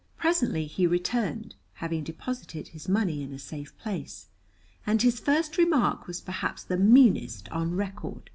Presently 0.17 0.65
he 0.65 0.87
returned, 0.87 1.53
having 1.73 2.03
deposited 2.03 2.69
his 2.69 2.89
money 2.89 3.21
in 3.21 3.31
a 3.33 3.37
safe 3.37 3.77
place, 3.77 4.29
and 4.83 4.99
his 4.99 5.19
first 5.19 5.59
remark 5.59 6.07
was 6.07 6.21
perhaps 6.21 6.63
the 6.63 6.75
meanest 6.77 7.47
on 7.49 7.75
record. 7.75 8.27